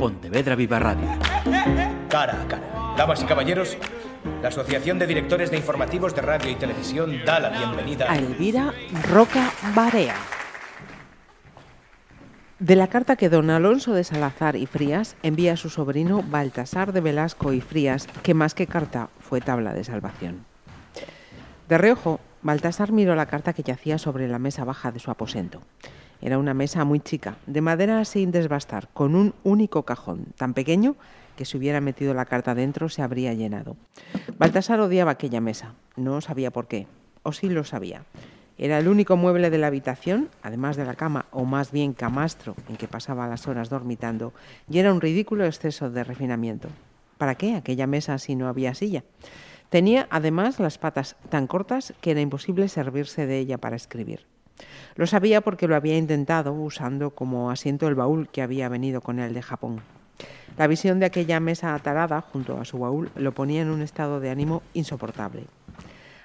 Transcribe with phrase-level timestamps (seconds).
[0.00, 1.06] Pontevedra Viva Radio.
[2.08, 2.94] Cara a cara.
[2.96, 3.76] Damas y caballeros,
[4.40, 8.72] la Asociación de Directores de Informativos de Radio y Televisión da la bienvenida a Elvira
[9.10, 10.14] Roca Barea.
[12.58, 16.94] De la carta que don Alonso de Salazar y Frías envía a su sobrino Baltasar
[16.94, 20.46] de Velasco y Frías, que más que carta fue tabla de salvación.
[21.68, 25.60] De reojo, Baltasar miró la carta que yacía sobre la mesa baja de su aposento.
[26.22, 30.96] Era una mesa muy chica, de madera sin desbastar, con un único cajón, tan pequeño
[31.36, 33.76] que si hubiera metido la carta dentro se habría llenado.
[34.36, 36.86] Baltasar odiaba aquella mesa, no sabía por qué,
[37.22, 38.04] o sí lo sabía.
[38.58, 42.54] Era el único mueble de la habitación, además de la cama, o más bien camastro,
[42.68, 44.34] en que pasaba las horas dormitando,
[44.68, 46.68] y era un ridículo exceso de refinamiento.
[47.16, 49.04] ¿Para qué aquella mesa si no había silla?
[49.70, 54.26] Tenía además las patas tan cortas que era imposible servirse de ella para escribir.
[54.96, 59.18] Lo sabía porque lo había intentado usando como asiento el baúl que había venido con
[59.18, 59.80] él de Japón.
[60.56, 64.20] La visión de aquella mesa atarada junto a su baúl lo ponía en un estado
[64.20, 65.44] de ánimo insoportable.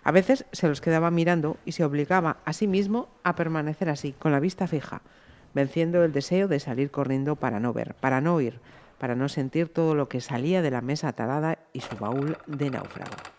[0.03, 4.13] A veces se los quedaba mirando y se obligaba a sí mismo a permanecer así,
[4.13, 5.01] con la vista fija,
[5.53, 8.59] venciendo el deseo de salir corriendo para no ver, para no oír,
[8.99, 12.69] para no sentir todo lo que salía de la mesa atarada y su baúl de
[12.69, 13.34] náufrago.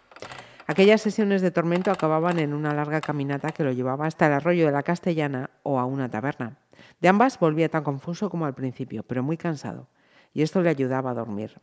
[0.69, 4.67] Aquellas sesiones de tormento acababan en una larga caminata que lo llevaba hasta el arroyo
[4.67, 6.59] de la Castellana o a una taberna.
[7.01, 9.89] De ambas volvía tan confuso como al principio, pero muy cansado,
[10.35, 11.61] y esto le ayudaba a dormir.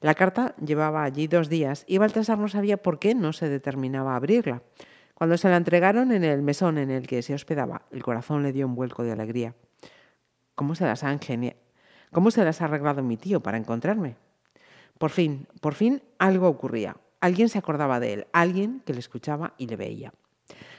[0.00, 4.14] La carta llevaba allí dos días y Baltasar no sabía por qué no se determinaba
[4.14, 4.62] a abrirla.
[5.14, 8.52] Cuando se la entregaron en el mesón en el que se hospedaba, el corazón le
[8.52, 9.54] dio un vuelco de alegría.
[10.56, 11.18] ¿Cómo se las ha
[12.12, 14.16] ¿Cómo se las ha arreglado mi tío para encontrarme?
[14.98, 16.96] Por fin, por fin algo ocurría.
[17.24, 20.12] Alguien se acordaba de él, alguien que le escuchaba y le veía.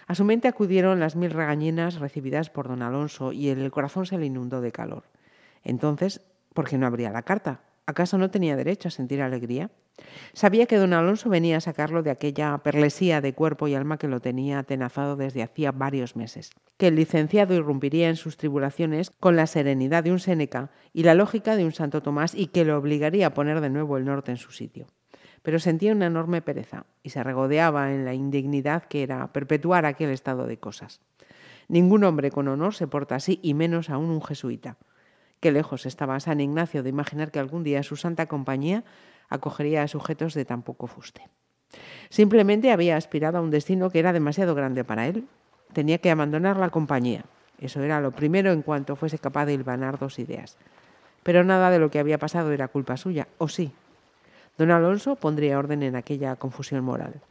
[0.05, 4.19] A su mente acudieron las mil regañinas recibidas por don Alonso y el corazón se
[4.19, 5.05] le inundó de calor.
[5.63, 6.21] Entonces,
[6.53, 7.61] ¿por qué no abría la carta?
[7.87, 9.71] ¿Acaso no tenía derecho a sentir alegría?
[10.33, 14.07] Sabía que don Alonso venía a sacarlo de aquella perlesía de cuerpo y alma que
[14.07, 19.35] lo tenía atenazado desde hacía varios meses, que el licenciado irrumpiría en sus tribulaciones con
[19.35, 22.77] la serenidad de un Séneca y la lógica de un Santo Tomás y que lo
[22.77, 24.85] obligaría a poner de nuevo el norte en su sitio.
[25.45, 30.09] Pero sentía una enorme pereza y se regodeaba en la indignidad que era perpetuar aquel
[30.09, 31.01] estado de cosas.
[31.67, 34.77] Ningún hombre con honor se porta así y menos aún un jesuita.
[35.39, 38.83] Qué lejos estaba San Ignacio de imaginar que algún día su santa compañía
[39.29, 41.29] acogería a sujetos de tan poco fuste.
[42.09, 45.27] Simplemente había aspirado a un destino que era demasiado grande para él.
[45.73, 47.23] Tenía que abandonar la compañía.
[47.59, 50.57] Eso era lo primero en cuanto fuese capaz de hilvanar dos ideas.
[51.21, 53.71] Pero nada de lo que había pasado era culpa suya, ¿o sí?
[54.57, 57.21] Don Alonso pondría orden en aquella confusión moral.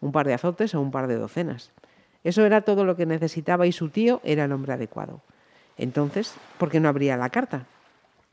[0.00, 1.70] Un par de azotes o un par de docenas.
[2.24, 5.20] Eso era todo lo que necesitaba y su tío era el hombre adecuado.
[5.76, 7.66] Entonces, ¿por qué no abría la carta?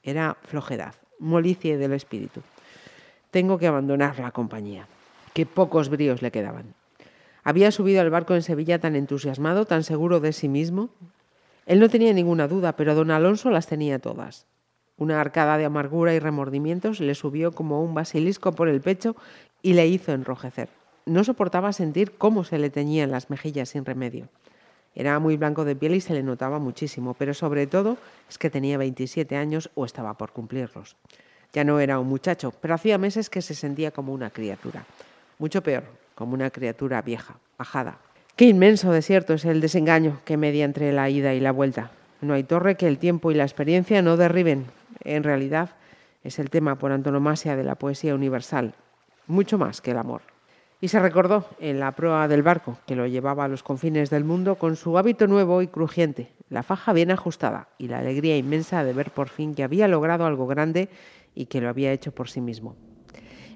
[0.03, 2.41] Era flojedad, molicie del espíritu.
[3.31, 4.87] Tengo que abandonar la compañía.
[5.33, 6.73] Qué pocos bríos le quedaban.
[7.43, 10.89] Había subido al barco en Sevilla tan entusiasmado, tan seguro de sí mismo.
[11.65, 14.45] Él no tenía ninguna duda, pero don Alonso las tenía todas.
[14.99, 19.15] Una arcada de amargura y remordimientos le subió como un basilisco por el pecho
[19.61, 20.67] y le hizo enrojecer.
[21.05, 24.27] No soportaba sentir cómo se le teñían las mejillas sin remedio.
[24.93, 27.97] Era muy blanco de piel y se le notaba muchísimo, pero sobre todo
[28.29, 30.97] es que tenía 27 años o estaba por cumplirlos.
[31.53, 34.85] Ya no era un muchacho, pero hacía meses que se sentía como una criatura.
[35.37, 37.99] Mucho peor, como una criatura vieja, bajada.
[38.35, 41.91] Qué inmenso desierto es el desengaño que media entre la ida y la vuelta.
[42.19, 44.65] No hay torre que el tiempo y la experiencia no derriben.
[45.01, 45.71] En realidad,
[46.23, 48.75] es el tema por antonomasia de la poesía universal,
[49.27, 50.21] mucho más que el amor.
[50.81, 54.23] Y se recordó en la proa del barco, que lo llevaba a los confines del
[54.23, 58.83] mundo con su hábito nuevo y crujiente, la faja bien ajustada y la alegría inmensa
[58.83, 60.89] de ver por fin que había logrado algo grande
[61.35, 62.75] y que lo había hecho por sí mismo.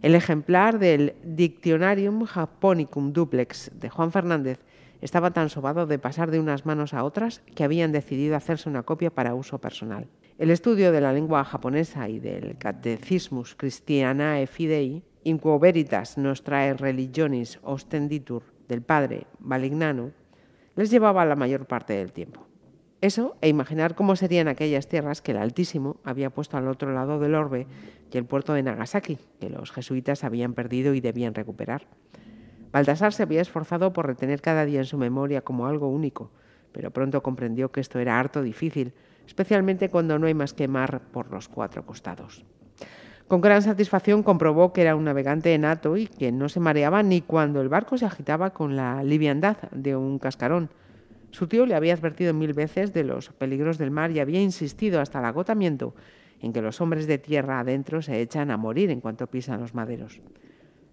[0.01, 4.59] El ejemplar del Dictionarium Japonicum Duplex de Juan Fernández
[4.99, 8.83] estaba tan sobado de pasar de unas manos a otras que habían decidido hacerse una
[8.83, 10.07] copia para uso personal.
[10.39, 16.73] El estudio de la lengua japonesa y del Catecismus Christianae Fidei In quo veritas trae
[16.73, 20.11] religionis ostenditur del padre Malignano,
[20.75, 22.47] les llevaba la mayor parte del tiempo.
[22.99, 27.19] Eso e imaginar cómo serían aquellas tierras que el Altísimo había puesto al otro lado
[27.19, 27.67] del orbe
[28.11, 31.85] y el puerto de Nagasaki, que los jesuitas habían perdido y debían recuperar.
[32.71, 36.31] Baltasar se había esforzado por retener cada día en su memoria como algo único,
[36.71, 38.93] pero pronto comprendió que esto era harto difícil,
[39.27, 42.45] especialmente cuando no hay más que mar por los cuatro costados.
[43.27, 47.21] Con gran satisfacción comprobó que era un navegante enato y que no se mareaba ni
[47.21, 50.69] cuando el barco se agitaba con la liviandad de un cascarón.
[51.31, 55.01] Su tío le había advertido mil veces de los peligros del mar y había insistido
[55.01, 55.95] hasta el agotamiento
[56.41, 59.73] en que los hombres de tierra adentro se echan a morir en cuanto pisan los
[59.73, 60.21] maderos.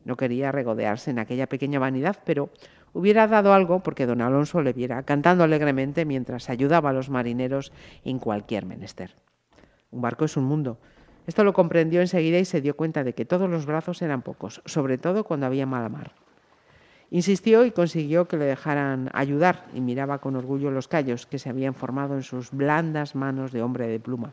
[0.04, 2.50] No quería regodearse en aquella pequeña vanidad, pero
[2.92, 7.72] hubiera dado algo porque don Alonso le viera cantando alegremente mientras ayudaba a los marineros
[8.04, 9.14] en cualquier menester.
[9.90, 10.78] Un barco es un mundo.
[11.26, 14.62] Esto lo comprendió enseguida y se dio cuenta de que todos los brazos eran pocos,
[14.64, 16.12] sobre todo cuando había mala mar.
[17.10, 21.48] Insistió y consiguió que le dejaran ayudar y miraba con orgullo los callos que se
[21.48, 24.32] habían formado en sus blandas manos de hombre de pluma.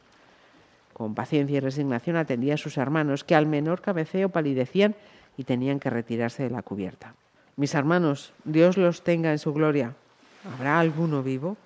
[0.93, 4.95] Con paciencia y resignación atendía a sus hermanos, que al menor cabeceo palidecían
[5.37, 7.15] y tenían que retirarse de la cubierta.
[7.57, 9.95] Mis hermanos, Dios los tenga en su gloria.
[10.45, 11.57] ¿Habrá alguno vivo?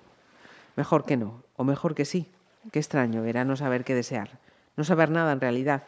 [0.74, 2.26] Mejor que no, o mejor que sí.
[2.70, 4.30] Qué extraño era no saber qué desear,
[4.78, 5.82] no saber nada en realidad.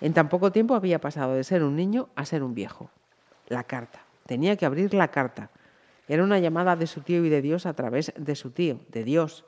[0.00, 2.90] En tan poco tiempo había pasado de ser un niño a ser un viejo.
[3.46, 4.00] La carta.
[4.26, 5.50] Tenía que abrir la carta.
[6.08, 9.04] Era una llamada de su tío y de Dios a través de su tío, de
[9.04, 9.44] Dios,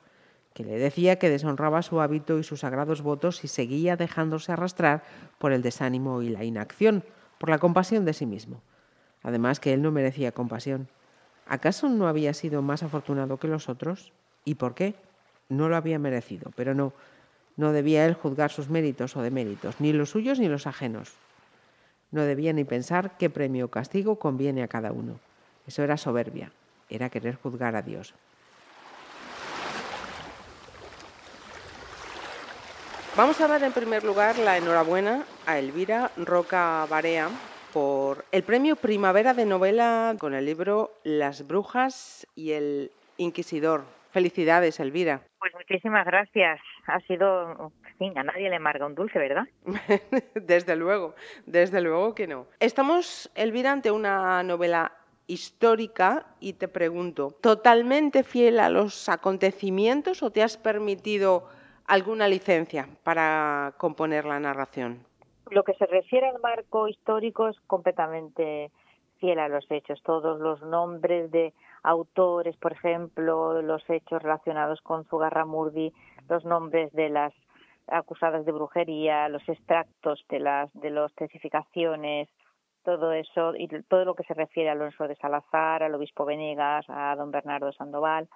[0.53, 5.03] que le decía que deshonraba su hábito y sus sagrados votos y seguía dejándose arrastrar
[5.39, 7.03] por el desánimo y la inacción,
[7.37, 8.61] por la compasión de sí mismo.
[9.23, 10.87] Además que él no merecía compasión.
[11.47, 14.11] ¿Acaso no había sido más afortunado que los otros?
[14.45, 14.95] ¿Y por qué?
[15.49, 16.93] No lo había merecido, pero no,
[17.57, 21.13] no debía él juzgar sus méritos o deméritos, ni los suyos ni los ajenos.
[22.11, 25.19] No debía ni pensar qué premio o castigo conviene a cada uno.
[25.67, 26.51] Eso era soberbia,
[26.89, 28.13] era querer juzgar a Dios.
[33.15, 37.29] Vamos a dar en primer lugar la enhorabuena a Elvira Roca Barea
[37.73, 43.83] por el premio Primavera de Novela con el libro Las Brujas y el Inquisidor.
[44.11, 45.21] Felicidades, Elvira.
[45.39, 46.59] Pues muchísimas gracias.
[46.85, 47.71] Ha sido
[48.15, 49.45] a nadie le marga un dulce, ¿verdad?
[50.35, 51.15] desde luego,
[51.45, 52.47] desde luego que no.
[52.59, 54.91] Estamos, Elvira, ante una novela
[55.25, 61.47] histórica y te pregunto, ¿totalmente fiel a los acontecimientos o te has permitido
[61.87, 65.05] alguna licencia para componer la narración?
[65.53, 68.71] Lo que se refiere al marco histórico es completamente
[69.19, 70.01] fiel a los hechos.
[70.01, 71.53] Todos los nombres de
[71.83, 75.93] autores, por ejemplo, los hechos relacionados con Zugarramurdi,
[76.27, 77.33] los nombres de las
[77.85, 82.29] acusadas de brujería, los extractos de las de las testificaciones,
[82.83, 86.83] todo eso y todo lo que se refiere a Alonso de Salazar, al obispo Venegas,
[86.87, 88.27] a don Bernardo Sandoval,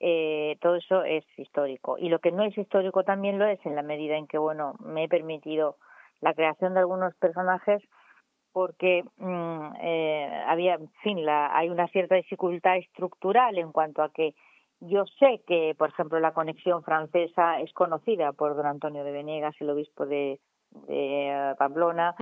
[0.00, 1.96] eh, todo eso es histórico.
[1.96, 4.74] Y lo que no es histórico también lo es en la medida en que, bueno,
[4.80, 5.76] me he permitido
[6.20, 7.82] la creación de algunos personajes
[8.52, 14.10] porque mm, eh, había, en fin, la, hay una cierta dificultad estructural en cuanto a
[14.10, 14.34] que
[14.78, 19.56] yo sé que, por ejemplo, la conexión francesa es conocida por don Antonio de Venegas,
[19.58, 20.40] el obispo de,
[20.70, 22.14] de Pamplona,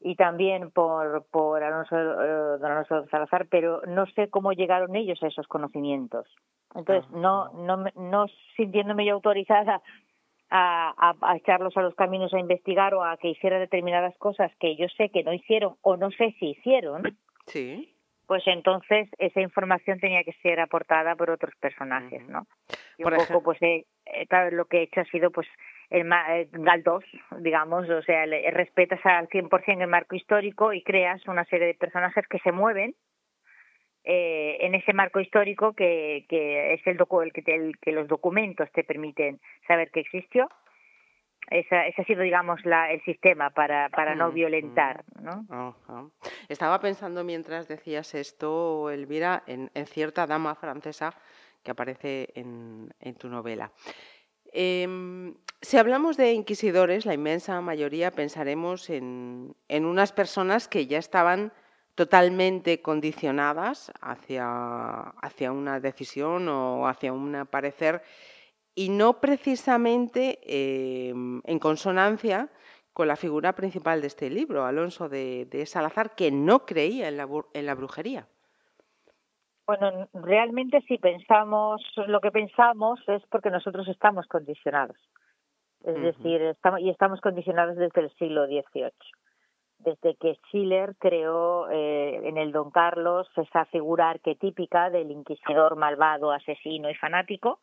[0.00, 4.94] y también por, por Alonso, eh, don Alonso de Salazar, pero no sé cómo llegaron
[4.94, 6.28] ellos a esos conocimientos.
[6.74, 8.26] Entonces, no, no, no
[8.56, 9.80] sintiéndome yo autorizada
[10.50, 14.76] a, a, echarlos a los caminos a investigar o a que hiciera determinadas cosas que
[14.76, 17.02] yo sé que no hicieron o no sé si hicieron,
[17.46, 17.92] sí
[18.26, 22.46] pues entonces esa información tenía que ser aportada por otros personajes, ¿no?
[22.98, 23.84] Y un poco, pues, eh,
[24.28, 25.46] claro, lo que he hecho ha sido, pues,
[25.90, 27.04] el eh, Galdós,
[27.38, 31.74] digamos, o sea, le, respetas al 100% el marco histórico y creas una serie de
[31.74, 32.94] personajes que se mueven
[34.06, 38.08] eh, en ese marco histórico que, que es el, docu el, que el que los
[38.08, 40.48] documentos te permiten saber que existió
[41.50, 45.04] ese ha sido, digamos, la, el sistema para, para no violentar.
[45.20, 45.76] ¿no?
[46.48, 51.14] Estaba pensando mientras decías esto, Elvira, en, en cierta dama francesa
[51.62, 53.70] que aparece en, en tu novela.
[54.52, 60.98] Em, si hablamos de inquisidores, la inmensa mayoría pensaremos en, en, unas personas que ya
[60.98, 61.52] estaban
[61.96, 68.02] totalmente condicionadas hacia, hacia una decisión o hacia un parecer
[68.74, 72.48] y no precisamente em, en consonancia
[72.92, 77.26] con la figura principal de este libro, Alonso de, Salazar, que no creía en la,
[77.54, 78.26] en la brujería.
[79.66, 84.96] Bueno, realmente si pensamos lo que pensamos es porque nosotros estamos condicionados.
[85.82, 88.92] Es decir, estamos, y estamos condicionados desde el siglo XVIII.
[89.78, 96.32] Desde que Schiller creó eh, en el Don Carlos esa figura arquetípica del inquisidor malvado,
[96.32, 97.60] asesino y fanático,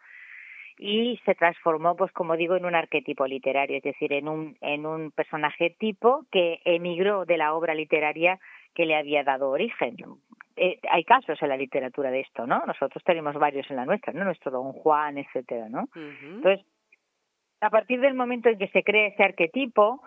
[0.77, 4.86] y se transformó, pues como digo, en un arquetipo literario, es decir, en un, en
[4.86, 8.39] un personaje tipo que emigró de la obra literaria
[8.74, 9.96] que le había dado origen.
[10.55, 12.63] Eh, hay casos en la literatura de esto, ¿no?
[12.65, 14.24] Nosotros tenemos varios en la nuestra, ¿no?
[14.24, 15.89] Nuestro Don Juan, etcétera, ¿no?
[15.96, 16.65] Entonces,
[17.62, 20.01] a partir del momento en que se crea ese arquetipo,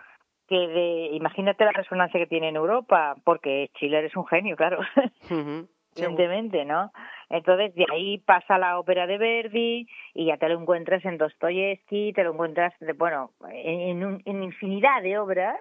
[0.49, 4.81] que de, imagínate la resonancia que tiene en Europa, porque Schiller es un genio, claro.
[5.97, 6.93] evidentemente, ¿no?
[7.31, 12.13] Entonces, de ahí pasa la ópera de Verdi y ya te lo encuentras en Dostoyevsky,
[12.13, 15.59] te lo encuentras, de, bueno, en, en infinidad de obras,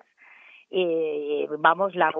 [0.71, 2.11] eh, vamos, la,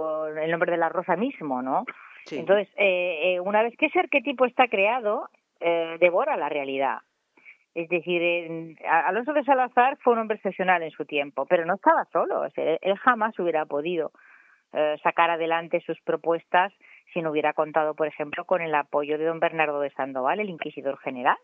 [0.41, 1.85] el nombre de la rosa mismo, ¿no?
[2.31, 5.29] Entonces, eh, eh, una vez que ese arquetipo está creado,
[5.59, 6.99] eh, devora la realidad.
[7.75, 12.05] Es decir, Alonso de Salazar fue un hombre excepcional en su tiempo, pero no estaba
[12.05, 12.47] solo.
[12.55, 14.11] él jamás hubiera podido
[14.71, 16.73] eh, sacar adelante sus propuestas
[17.13, 20.49] si no hubiera contado, por ejemplo, con el apoyo de don Bernardo de Sandoval, el
[20.49, 21.37] inquisidor general.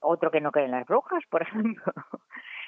[0.00, 1.92] Otro que no cree en las brujas, por ejemplo.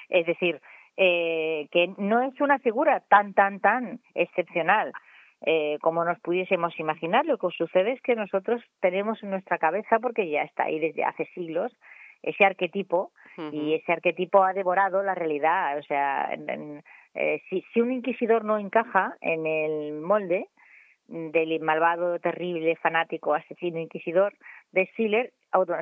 [0.07, 0.61] es decir,
[0.95, 4.93] eh, que no es una figura tan, tan, tan excepcional
[5.41, 7.25] eh, como nos pudiésemos imaginar.
[7.25, 11.03] Lo que sucede es que nosotros tenemos en nuestra cabeza, porque ya está ahí desde
[11.03, 11.71] hace siglos,
[12.21, 13.11] ese arquetipo
[13.51, 15.77] y ese arquetipo ha devorado la realidad.
[15.77, 16.33] O sea,
[17.15, 20.47] eh, si, si un inquisidor no encaja en el molde
[21.07, 24.33] del malvado, terrible, fanático, asesino, inquisidor
[24.71, 25.33] de Schiller,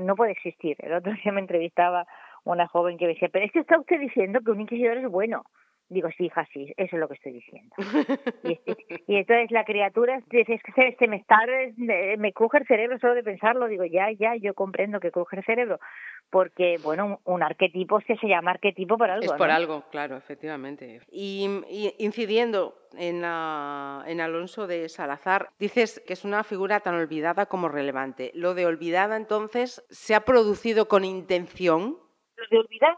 [0.02, 0.78] no puede existir.
[0.80, 2.06] El otro día me entrevistaba
[2.44, 5.44] una joven que decía, pero es que está usted diciendo que un inquisidor es bueno.
[5.94, 7.74] Digo, sí, hija, sí, eso es lo que estoy diciendo.
[8.44, 8.60] y,
[9.08, 11.40] y, entonces la criatura dice, es que se, me está,
[12.18, 13.68] me cruje el cerebro solo de pensarlo.
[13.68, 15.80] Digo, ya, ya, yo comprendo que cruje el cerebro.
[16.30, 19.26] Porque, bueno, un, arquetipo se, se llama arquetipo por algo.
[19.26, 21.02] Es por algo, claro, efectivamente.
[21.12, 21.48] Y,
[22.00, 28.32] incidiendo en, en Alonso de Salazar, dices que es una figura tan olvidada como relevante.
[28.34, 31.98] ¿Lo de olvidada, entonces, se ha producido con intención?
[32.36, 32.98] Lo de olvidada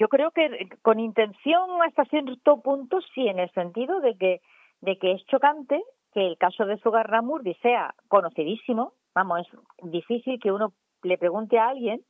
[0.00, 4.40] yo creo que con intención hasta cierto punto sí, en el sentido de que,
[4.80, 5.82] de que es chocante
[6.14, 11.68] que el caso de Zugarramurdi sea conocidísimo, vamos, es difícil que uno le pregunte a
[11.68, 12.00] alguien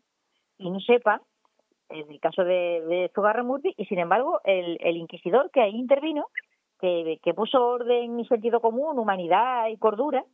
[0.57, 1.21] y no sepa
[1.89, 6.29] el caso de, de Zugarramurdi y sin embargo el, el inquisidor que ahí intervino,
[6.79, 10.25] que, que puso orden y sentido común, humanidad y cordura,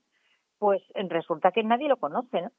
[0.59, 2.51] pues resulta que nadie lo conoce, ¿no?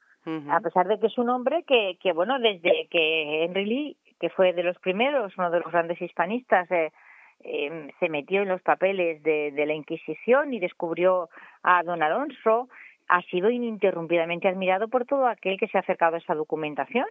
[0.51, 4.29] A pesar de que es un hombre que, que bueno, desde que Henry Lee que
[4.29, 6.91] fue de los primeros, uno de los grandes hispanistas, eh,
[7.39, 11.29] em, se metió en los papeles de, de la Inquisición y descubrió
[11.63, 12.69] a don Alonso,
[13.07, 17.05] ha sido ininterrumpidamente admirado por todo aquel que se ha acercado a esa documentación.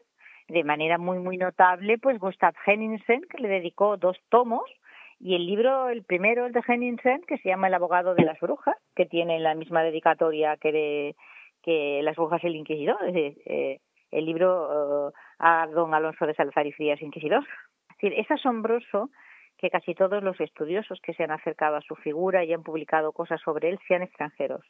[0.48, 4.64] De manera muy, muy notable, pues Gustav Henningsen, que le dedicó dos tomos,
[5.18, 8.38] y el libro, el primero, el de Henningsen, que se llama El abogado de las
[8.38, 11.16] brujas, que tiene la misma dedicatoria que de
[11.62, 12.98] que Las brujas el inquisidor.
[13.02, 13.80] Eh,
[14.12, 17.44] el libro a don Alonso de Salazar y Frías Inquisidor.
[17.90, 19.10] Es, decir, es asombroso
[19.58, 23.12] que casi todos los estudiosos que se han acercado a su figura y han publicado
[23.12, 24.64] cosas sobre él sean extranjeros.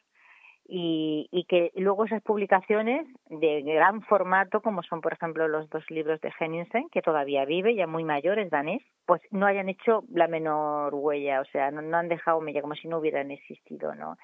[0.69, 5.89] Y, y, que luego esas publicaciones de gran formato, como son por ejemplo los dos
[5.89, 10.03] libros de Henningsen, que todavía vive, ya muy mayor, es danés, pues no hayan hecho
[10.09, 14.17] la menor huella, o sea, no, han dejado huella como si no hubieran existido, ¿no?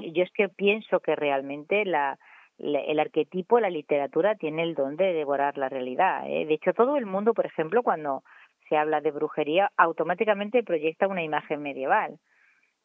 [0.00, 2.18] Y yo es que pienso que realmente la,
[2.60, 6.24] el arquetipo, la literatura tiene el don de devorar la realidad.
[6.26, 6.44] ¿eh?
[6.46, 8.22] De hecho, todo el mundo, por ejemplo, cuando
[8.68, 12.18] se habla de brujería, automáticamente proyecta una imagen medieval.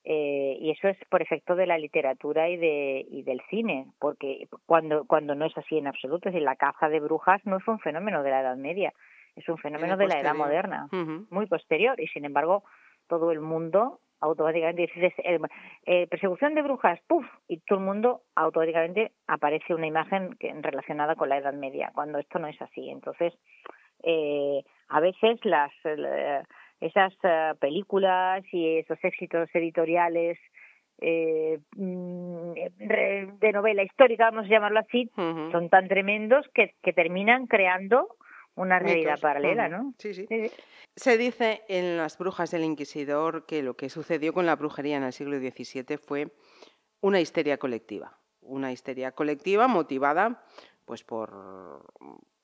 [0.03, 4.47] Eh, y eso es por efecto de la literatura y, de, y del cine, porque
[4.67, 7.67] cuando, cuando no es así en absoluto, es decir, la caza de brujas no es
[7.67, 8.93] un fenómeno de la Edad Media,
[9.35, 10.87] es un fenómeno de la Edad Moderna,
[11.31, 12.63] muy posterior, y sin embargo
[13.07, 15.39] todo el mundo automáticamente dices eh,
[15.85, 17.25] eh, persecución de brujas, ¡puf!
[17.47, 22.19] Y todo el mundo automáticamente aparece una imagen que, relacionada con la Edad Media, cuando
[22.19, 22.89] esto no es así.
[22.89, 23.33] Entonces,
[24.03, 25.71] eh, a veces las
[26.81, 27.13] esas
[27.59, 30.37] películas y esos éxitos editoriales
[30.99, 38.09] mm, de novela histórica, vamos a llamarlo así, son tan tremendos que, que terminan creando
[38.55, 39.93] una realidad paralela, ¿no?
[39.97, 40.27] Sí, sí.
[40.95, 45.03] Se dice en Las Brujas del Inquisidor que lo que sucedió con la brujería en
[45.03, 46.33] el siglo XVII fue
[47.01, 48.17] una histeria colectiva.
[48.41, 50.45] Una histeria colectiva motivada
[50.85, 51.85] pues, por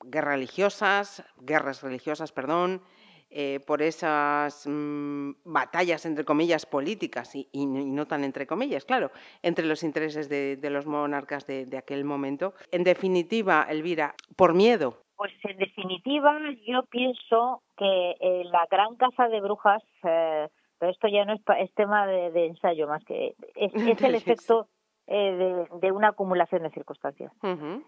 [0.04, 2.82] guerras religiosas, guerras religiosas, perdón,
[3.30, 9.64] eh, por esas mm, batallas, entre comillas, políticas y, no tan entre comillas, claro, entre
[9.64, 12.52] los intereses de, los monarcas de, de, aquel momento.
[12.70, 16.36] En definitiva, Elvira, por miedo pues en definitiva,
[16.66, 20.48] yo pienso que eh, la gran caza de brujas, eh,
[20.80, 24.66] pero esto ya no es, tema de, ensayo más que es, el efecto
[25.06, 27.32] eh, de, una acumulación de circunstancias.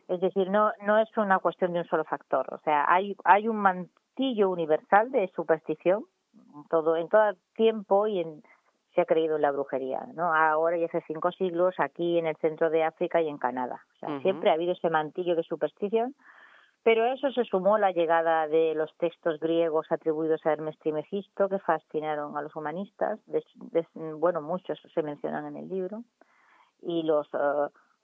[0.06, 2.46] Es decir, no no es una cuestión de un solo factor.
[2.54, 6.04] O sea, hay hay un mantillo universal de superstición
[6.70, 8.44] todo en todo tiempo y en
[8.94, 10.32] se ha creído en la brujería, ¿no?
[10.32, 13.82] Ahora y hace cinco siglos aquí en el centro de África y en Canadá.
[13.96, 16.14] O sea, siempre ha habido ese mantillo de superstición
[16.84, 21.48] pero a eso se sumó la llegada de los textos griegos atribuidos a Hermes Trimegisto,
[21.48, 23.18] que fascinaron a los humanistas.
[23.94, 26.04] bueno, muchos se mencionan en el libro.
[26.82, 27.26] y los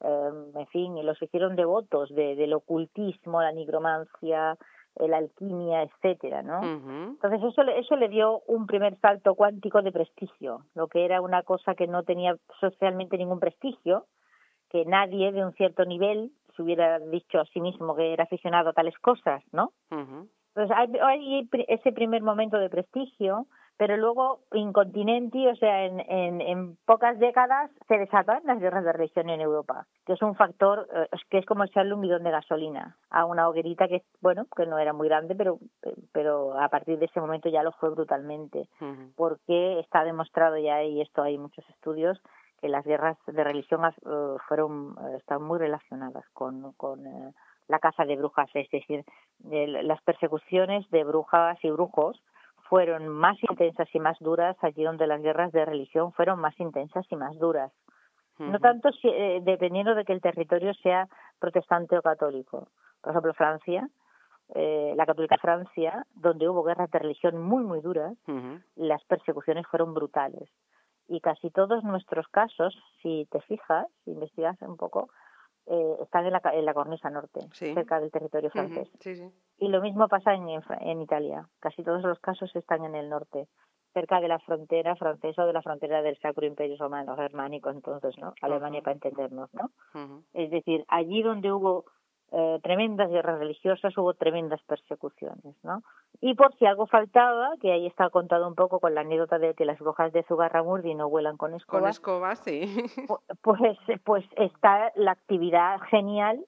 [0.02, 4.56] en fin y los hicieron devotos de, del ocultismo la nigromancia
[4.96, 6.62] la alquimia, etcétera, ¿no?
[6.62, 11.42] Entonces eso eso le dio un primer salto cuántico de prestigio, lo que era una
[11.42, 14.06] cosa que no tenía socialmente ningún prestigio,
[14.68, 18.70] que nadie de un cierto nivel se hubiera dicho a sí mismo que era aficionado
[18.70, 19.72] a tales cosas, ¿no?
[19.90, 23.46] Entonces hay, hay, ese primer momento de prestigio
[23.80, 28.92] pero luego incontinenti, o sea, en, en, en, pocas décadas se desatan las guerras de
[28.92, 32.30] religión en Europa, que es un factor eh, que es como echarle un bidón de
[32.30, 35.60] gasolina a una hoguerita que, bueno, que no era muy grande, pero,
[36.12, 38.68] pero a partir de ese momento ya lo fue brutalmente,
[39.16, 42.20] porque está demostrado ya, y esto hay muchos estudios,
[42.60, 47.32] que las guerras de religión uh, fueron, uh, están muy relacionadas con, con uh,
[47.68, 49.04] la caza de brujas, es decir,
[49.44, 52.20] las persecuciones de brujas y brujos
[52.68, 57.04] fueron más intensas y más duras allí donde las guerras de religión fueron más intensas
[57.10, 57.72] y más duras.
[58.38, 62.68] No tanto si, eh, dependiendo de que el territorio sea protestante o católico.
[63.02, 63.86] Por ejemplo, Francia,
[64.54, 68.14] eh, la católica Francia, donde hubo guerras de religión muy, muy duras,
[68.76, 70.48] las persecuciones fueron brutales.
[71.12, 75.10] Y casi todos nuestros casos, si te fijas, si investigas un poco,
[75.66, 78.88] eh, están en la, en la cornisa norte, cerca del territorio francés.
[79.58, 81.48] Y lo mismo pasa en, en Italia.
[81.58, 83.48] Casi todos los casos están en el norte,
[83.92, 88.16] cerca de la frontera francesa o de la frontera del Sacro Imperio Romano Germánico, entonces,
[88.18, 88.32] ¿no?
[88.40, 89.70] Alemania para entendernos, ¿no?
[90.32, 91.86] Es decir, allí donde hubo
[92.32, 95.82] eh, tremendas guerras religiosas, hubo tremendas persecuciones, ¿no?
[96.20, 99.54] Y por si algo faltaba, que ahí está contado un poco con la anécdota de
[99.54, 101.82] que las brujas de Zugarramurdi no vuelan con escobas.
[101.82, 102.84] Con escobas, sí.
[103.42, 106.44] Pues, pues está la actividad genial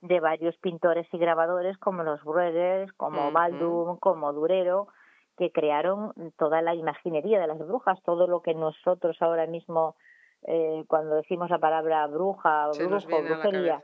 [0.00, 4.88] de varios pintores y grabadores como los Bruegers, como Baldum, como Durero,
[5.36, 9.96] que crearon toda la imaginería de las brujas, todo lo que nosotros ahora mismo
[10.42, 13.80] eh, cuando decimos la palabra bruja, brujo, brujería.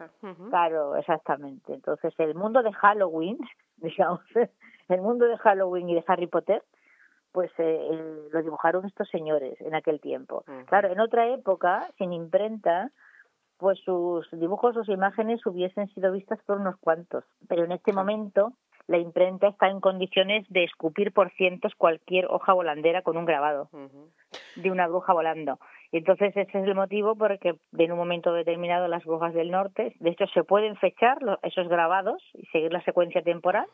[0.50, 1.74] Claro, exactamente.
[1.74, 3.38] Entonces, el mundo de Halloween,
[3.76, 4.20] digamos,
[4.88, 6.62] el mundo de Halloween y de Harry Potter,
[7.32, 10.44] pues eh, lo dibujaron estos señores en aquel tiempo.
[10.66, 12.90] Claro, en otra época, sin imprenta,
[13.56, 17.24] pues sus dibujos, sus imágenes hubiesen sido vistas por unos cuantos.
[17.48, 18.52] Pero en este momento,
[18.86, 23.68] la imprenta está en condiciones de escupir por cientos cualquier hoja volandera con un grabado
[24.56, 25.58] de una bruja volando.
[25.90, 29.34] Y entonces ese es el motivo por el que en un momento determinado las brujas
[29.34, 33.66] del norte, de hecho se pueden fechar esos grabados y seguir la secuencia temporal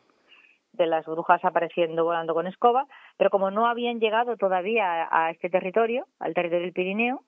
[0.73, 5.49] de las brujas apareciendo volando con escoba, pero como no habían llegado todavía a, este
[5.49, 7.23] territorio, al territorio del Pirineo,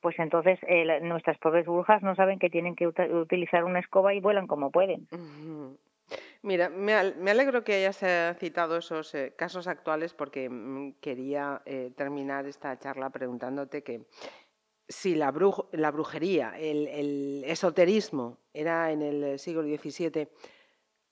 [0.00, 4.20] pues entonces eh, nuestras pobres brujas no saben que tienen que utilizar una escoba y
[4.20, 5.06] vuelan como pueden.
[6.44, 11.90] Mira, me, alegro que hayas eh, citado esos eh, casos actuales porque mm, quería eh,
[11.96, 14.02] terminar esta charla preguntándote que
[14.86, 15.32] si la,
[15.72, 20.28] la brujería, el, esoterismo era en el siglo XVII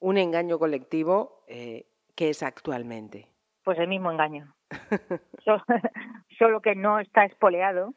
[0.00, 3.26] un engaño colectivo, ¿qué es actualmente?
[3.64, 4.55] Pues el mismo engaño.
[6.38, 7.94] solo, que no está espoleado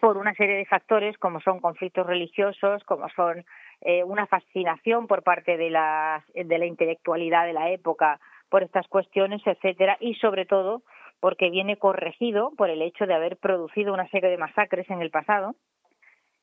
[0.00, 3.44] por una serie de factores como son conflictos religiosos, como son
[3.88, 8.18] eh, una fascinación por parte de la, de la intelectualidad de la época
[8.48, 10.82] por estas cuestiones, etcétera, y sobre todo
[11.20, 15.12] porque viene corregido por el hecho de haber producido una serie de masacres en el
[15.12, 15.54] pasado.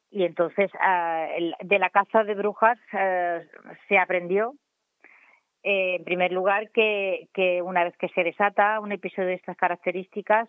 [0.09, 1.27] Y entonces ah,
[1.61, 3.45] de la caza de brujas eh,
[3.89, 4.53] se aprendió,
[5.63, 9.57] eh, en primer lugar, que, que una vez que se desata un episodio de estas
[9.57, 10.47] características,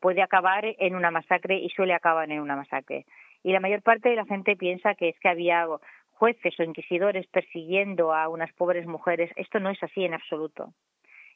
[0.00, 3.06] puede acabar en una masacre y suele acabar en una masacre
[3.44, 5.66] y la mayor parte de la gente piensa que es que había
[6.10, 9.30] jueces o inquisidores persiguiendo a unas pobres mujeres.
[9.36, 10.72] Esto no es así en absoluto,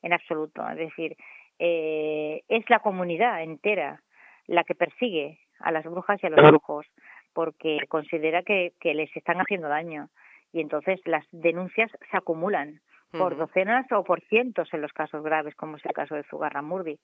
[0.02, 0.68] en absoluto.
[0.70, 1.16] Es decir,
[1.58, 4.02] eh, es la comunidad entera
[4.46, 6.86] la que persigue a las brujas y a los brujos
[7.34, 10.08] porque considera que, que les están haciendo daño
[10.50, 12.80] y entonces las denuncias se acumulan
[13.12, 16.98] por docenas o por cientos en los casos graves, como es el caso de Zugarramurdi.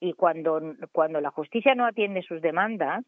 [0.00, 0.60] Y cuando,
[0.92, 3.04] cuando la justicia no atiende sus demandas,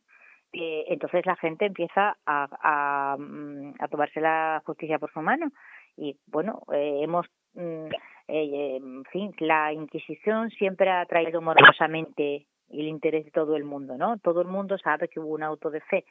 [0.52, 5.50] eh, entonces la gente empieza a, a, mm, a, tomarse la justicia por su mano.
[5.96, 7.86] Y bueno, eh, hemos, mm,
[8.28, 13.96] eh, en fin, la Inquisición siempre ha traído morosamente el interés de todo el mundo,
[13.98, 14.18] ¿no?
[14.18, 16.04] Todo el mundo sabe que hubo un auto de fe,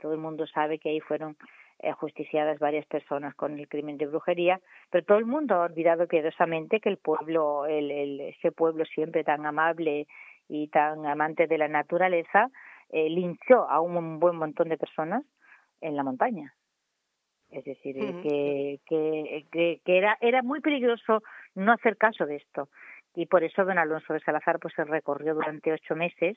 [0.00, 1.36] todo el mundo sabe que ahí fueron
[1.98, 6.80] justiciadas varias personas con el crimen de brujería, pero todo el mundo ha olvidado piadosamente
[6.80, 10.06] que el pueblo, el, el, ese pueblo siempre tan amable
[10.48, 12.50] y tan amante de la naturaleza,
[12.90, 15.24] eh, linchó a un buen montón de personas
[15.80, 16.54] en la montaña.
[17.50, 21.22] Es decir, que, que, que, era, era muy peligroso
[21.54, 22.68] no hacer caso de esto.
[23.14, 26.36] Y por eso don Alonso de Salazar pues se recorrió durante ocho meses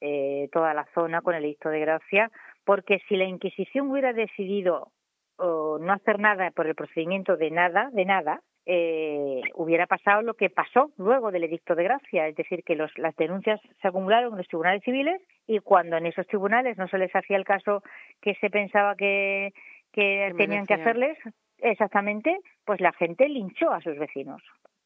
[0.00, 2.30] eh, toda la zona con el edicto de gracia,
[2.64, 4.90] porque si la Inquisición hubiera decidido
[5.38, 10.50] no hacer nada por el procedimiento de nada, de nada, eh, hubiera pasado lo que
[10.50, 14.38] pasó luego del edicto de gracia, es decir, que los, las denuncias se acumularon en
[14.38, 17.82] los tribunales civiles y cuando en esos tribunales no se les hacía el caso
[18.20, 19.52] que se pensaba que,
[19.92, 21.18] que tenían que hacerles,
[21.58, 24.42] exactamente, pues la gente linchó a sus vecinos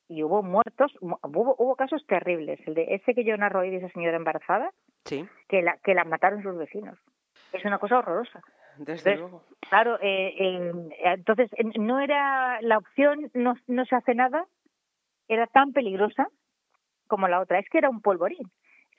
[0.09, 2.61] y hubo muertos, hubo, hubo casos terribles.
[2.67, 4.71] El de ese que yo narro hoy de esa señora embarazada,
[5.05, 5.27] sí.
[5.49, 6.99] que la que la mataron sus vecinos.
[7.53, 8.41] Es una cosa horrorosa.
[8.79, 9.43] Desde luego.
[9.69, 10.73] Claro, eh, eh,
[11.05, 14.47] entonces no era la opción, no, no se hace nada,
[15.29, 16.29] era tan peligrosa
[17.07, 17.59] como la otra.
[17.59, 18.51] Es que era un polvorín.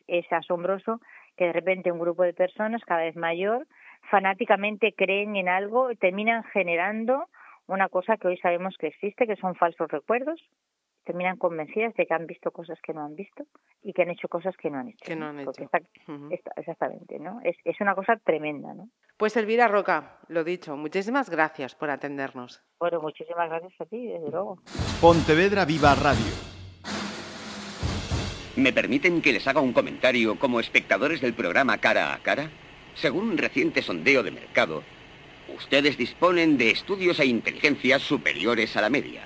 [0.07, 1.01] Es asombroso
[1.35, 3.67] que de repente un grupo de personas cada vez mayor
[4.09, 7.27] fanáticamente creen en algo y terminan generando
[7.67, 10.41] una cosa que hoy sabemos que existe, que son falsos recuerdos,
[11.07, 13.45] terminan convencidas de que han visto cosas que no han visto
[13.81, 15.05] y que han hecho cosas que no han hecho.
[15.05, 15.51] Que no han hecho.
[16.57, 17.39] exactamente, ¿no?
[17.43, 18.89] Es, es una cosa tremenda, ¿no?
[19.15, 22.61] Pues Elvira Roca, lo dicho, muchísimas gracias por atendernos.
[22.79, 24.61] Bueno, muchísimas gracias a ti, desde luego.
[24.99, 26.33] Pontevedra Viva Radio.
[28.57, 32.49] ¿Me permiten que les haga un comentario como espectadores del programa Cara a Cara?
[32.95, 34.83] Según un reciente sondeo de mercado,
[35.55, 39.25] ustedes disponen de estudios e inteligencias superiores a la media.